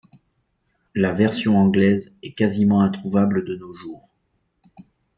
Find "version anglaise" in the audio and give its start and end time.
1.13-2.17